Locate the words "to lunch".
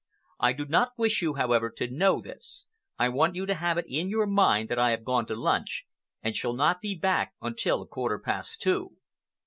5.27-5.85